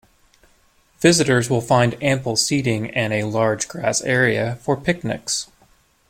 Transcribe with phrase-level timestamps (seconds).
[0.99, 5.45] Visitors will find ample seating and a large grass area for picnics.